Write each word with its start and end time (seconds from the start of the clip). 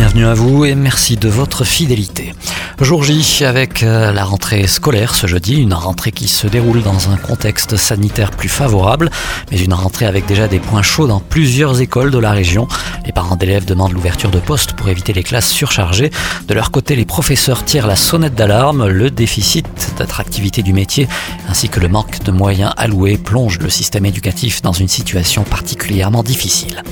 Bienvenue 0.00 0.24
à 0.24 0.32
vous 0.32 0.64
et 0.64 0.74
merci 0.74 1.18
de 1.18 1.28
votre 1.28 1.62
fidélité. 1.62 2.32
Jour 2.80 3.04
J 3.04 3.44
avec 3.44 3.82
euh, 3.82 4.10
la 4.12 4.24
rentrée 4.24 4.66
scolaire 4.66 5.14
ce 5.14 5.26
jeudi, 5.26 5.60
une 5.60 5.74
rentrée 5.74 6.10
qui 6.10 6.26
se 6.26 6.46
déroule 6.46 6.82
dans 6.82 7.10
un 7.10 7.18
contexte 7.18 7.76
sanitaire 7.76 8.30
plus 8.30 8.48
favorable, 8.48 9.10
mais 9.50 9.60
une 9.60 9.74
rentrée 9.74 10.06
avec 10.06 10.24
déjà 10.24 10.48
des 10.48 10.58
points 10.58 10.80
chauds 10.80 11.06
dans 11.06 11.20
plusieurs 11.20 11.82
écoles 11.82 12.10
de 12.10 12.18
la 12.18 12.30
région. 12.30 12.66
Les 13.04 13.12
parents 13.12 13.36
d'élèves 13.36 13.66
demandent 13.66 13.92
l'ouverture 13.92 14.30
de 14.30 14.38
postes 14.38 14.72
pour 14.72 14.88
éviter 14.88 15.12
les 15.12 15.22
classes 15.22 15.50
surchargées. 15.50 16.10
De 16.48 16.54
leur 16.54 16.70
côté, 16.70 16.96
les 16.96 17.04
professeurs 17.04 17.66
tirent 17.66 17.86
la 17.86 17.96
sonnette 17.96 18.34
d'alarme. 18.34 18.88
Le 18.88 19.10
déficit 19.10 19.66
d'attractivité 19.98 20.62
du 20.62 20.72
métier 20.72 21.08
ainsi 21.46 21.68
que 21.68 21.78
le 21.78 21.88
manque 21.88 22.22
de 22.22 22.32
moyens 22.32 22.72
alloués 22.78 23.18
plonge 23.18 23.58
le 23.58 23.68
système 23.68 24.06
éducatif 24.06 24.62
dans 24.62 24.72
une 24.72 24.88
situation 24.88 25.42
particulièrement 25.42 26.22
difficile. 26.22 26.82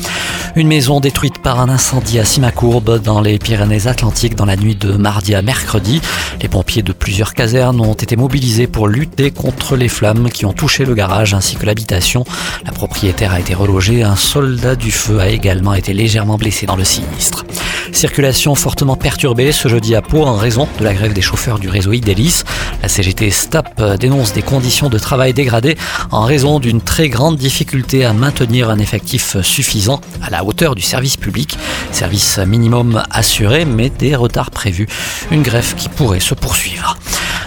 Une 0.57 0.69
maison 0.69 1.01
détruite 1.01 1.39
par 1.39 1.61
un 1.61 1.69
incendie 1.69 2.19
à 2.19 2.25
Simacourbe 2.25 2.98
dans 3.03 3.21
les 3.21 3.39
Pyrénées-Atlantiques 3.39 4.35
dans 4.35 4.45
la 4.45 4.57
nuit 4.57 4.75
de 4.75 4.93
mardi 4.93 5.35
à 5.35 5.43
mercredi. 5.43 6.01
Les 6.41 6.49
pompiers 6.49 6.83
de 6.83 6.93
plusieurs 6.93 7.35
casernes 7.35 7.81
ont 7.81 7.95
été 7.95 8.17
mobilisés 8.17 8.67
pour 8.67 8.89
lutter 8.89 9.31
contre 9.31 9.77
les 9.77 9.89
flammes 9.89 10.31
qui 10.31 10.47
ont 10.47 10.53
touché 10.53 10.85
le 10.85 10.95
garage 10.95 11.35
ainsi 11.35 11.57
que 11.57 11.67
l'habitation. 11.67 12.25
La 12.65 12.73
propriétaire 12.73 13.33
a 13.33 13.41
été 13.41 13.55
relogée. 13.55 14.03
Un 14.03 14.17
soldat 14.17 14.77
du 14.77 14.91
feu 14.91 15.21
a 15.21 15.29
également 15.29 15.75
été 15.75 15.93
légèrement 15.93 16.37
blessé 16.37 16.67
dans 16.67 16.77
le 16.77 16.85
sinistre. 16.85 17.45
Circulation 17.93 18.55
fortement 18.55 18.97
perturbée 18.97 19.53
ce 19.53 19.69
jeudi 19.69 19.95
à 19.95 20.03
Pau 20.03 20.25
en 20.25 20.37
raison 20.37 20.69
de 20.79 20.85
la 20.85 20.95
grève 20.95 21.13
des 21.13 21.21
chauffeurs 21.21 21.59
du 21.59 21.69
réseau 21.69 21.93
Idélis. 21.93 22.43
La 22.83 22.89
CGT 22.89 23.31
STAP 23.31 23.99
dénonce 23.99 24.33
des 24.33 24.43
conditions 24.43 24.89
de 24.89 24.99
travail 24.99 25.33
dégradées 25.35 25.77
en 26.11 26.23
raison 26.23 26.61
d'une 26.61 26.81
très 26.81 27.09
grande 27.09 27.37
difficulté 27.37 28.05
à 28.05 28.13
maintenir 28.13 28.71
un 28.71 28.79
effectif 28.79 29.41
suffisant 29.43 30.01
à 30.23 30.31
la 30.31 30.45
hauteur 30.45 30.75
du 30.75 30.83
service 30.83 31.17
public. 31.17 31.59
Service 31.93 32.39
minimum 32.39 33.03
assuré 33.11 33.65
mais 33.65 33.91
des 33.91 34.15
retards 34.15 34.51
prévus. 34.51 34.89
Une 35.31 35.43
grève 35.43 35.75
qui 35.77 35.89
pourrait 35.89 36.21
se 36.21 36.35
poursuivre. 36.35 36.97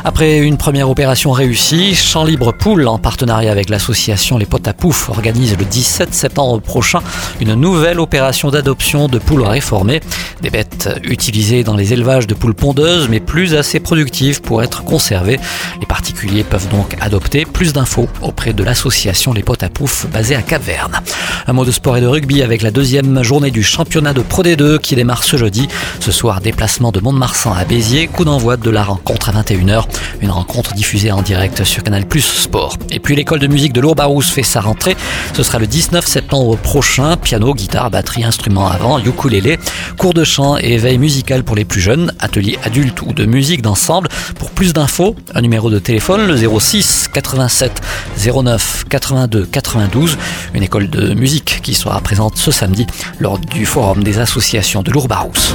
Après 0.03 0.39
une 0.39 0.57
première 0.57 0.89
opération 0.89 1.31
réussie, 1.31 1.94
Champ 1.94 2.23
Libre 2.23 2.52
Poule, 2.52 2.88
en 2.88 2.97
partenariat 2.97 3.52
avec 3.52 3.69
l'association 3.69 4.39
Les 4.39 4.47
Potes 4.47 4.67
à 4.67 4.73
Pouf, 4.73 5.09
organise 5.09 5.55
le 5.55 5.63
17 5.63 6.11
septembre 6.11 6.59
prochain 6.59 7.02
une 7.39 7.53
nouvelle 7.53 7.99
opération 7.99 8.49
d'adoption 8.49 9.07
de 9.07 9.19
poules 9.19 9.44
réformées. 9.44 9.99
Des 10.41 10.49
bêtes 10.49 10.89
utilisées 11.03 11.63
dans 11.63 11.75
les 11.75 11.94
élevages 11.94 12.25
de 12.25 12.33
poules 12.33 12.55
pondeuses, 12.55 13.09
mais 13.09 13.19
plus 13.19 13.53
assez 13.53 13.79
productives 13.79 14.41
pour 14.41 14.63
être 14.63 14.83
conservées. 14.83 15.39
Les 15.79 15.85
particuliers 15.85 16.44
peuvent 16.44 16.69
donc 16.69 16.97
adopter 16.99 17.45
plus 17.45 17.72
d'infos 17.72 18.09
auprès 18.23 18.53
de 18.53 18.63
l'association 18.63 19.33
Les 19.33 19.44
Potes 19.44 19.61
à 19.61 19.69
Pouf, 19.69 20.07
basée 20.11 20.35
à 20.35 20.41
Cap-Verne. 20.41 20.99
Un 21.45 21.53
mot 21.53 21.63
de 21.63 21.72
sport 21.72 21.97
et 21.97 22.02
de 22.02 22.07
rugby 22.07 22.41
avec 22.41 22.63
la 22.63 22.72
deuxième 22.72 23.22
journée 23.22 23.52
du 23.52 23.61
championnat 23.61 24.13
de 24.13 24.22
Pro 24.22 24.41
D2 24.41 24.79
qui 24.79 24.95
démarre 24.95 25.23
ce 25.23 25.38
jeudi. 25.38 25.67
Ce 25.99 26.11
soir, 26.11 26.41
déplacement 26.41 26.91
de 26.91 26.99
Mont-de-Marsan 26.99 27.53
à 27.53 27.66
Béziers, 27.66 28.07
coup 28.07 28.25
d'envoi 28.25 28.57
de 28.57 28.69
la 28.72 28.83
rencontre 28.83 29.29
à 29.29 29.33
21h. 29.44 29.91
Une 30.22 30.31
rencontre 30.31 30.73
diffusée 30.73 31.11
en 31.11 31.22
direct 31.22 31.64
sur 31.64 31.84
Canal 31.84 32.06
Plus 32.06 32.22
Sport. 32.22 32.78
Et 32.92 33.00
puis 33.00 33.16
l'école 33.16 33.39
de 33.39 33.47
musique 33.47 33.73
de 33.73 33.81
Lourbarousse 33.81 34.30
fait 34.30 34.44
sa 34.44 34.61
rentrée. 34.61 34.95
Ce 35.34 35.44
sera 35.44 35.59
le 35.59 35.67
19 35.67 36.06
septembre 36.06 36.58
prochain. 36.58 37.17
Piano, 37.17 37.53
guitare, 37.53 37.89
batterie, 37.89 38.23
instruments 38.23 38.67
avant, 38.67 39.00
ukulélé, 39.00 39.59
cours 39.97 40.14
de 40.14 40.23
chant 40.23 40.58
et 40.58 40.73
éveil 40.73 40.97
musical 40.97 41.44
pour 41.44 41.56
les 41.56 41.66
plus 41.66 41.81
jeunes, 41.81 42.14
atelier 42.19 42.58
adulte 42.64 43.02
ou 43.02 43.14
de 43.14 43.25
musique 43.25 43.62
d'ensemble. 43.62 44.09
Pour 44.38 44.52
plus 44.52 44.73
d'infos, 44.73 45.16
un 45.34 45.42
numéro 45.42 45.69
de 45.69 45.80
téléphone, 45.80 46.28
le 46.28 46.38
06 46.38 47.09
87 47.13 47.81
09 48.18 48.85
82 48.90 49.46
92. 49.46 50.18
Une 50.53 50.63
école 50.63 50.90
de 50.90 51.13
musique 51.13 51.62
qui 51.62 51.73
sera 51.73 52.00
présente 52.02 52.38
ce 52.38 52.52
samedi 52.52 52.85
lors 53.19 53.40
du 53.40 53.66
forum 53.66 54.03
des 54.03 54.19
associations 54.19 54.84
de 54.84 54.91
Lourbarousse. 54.91 55.53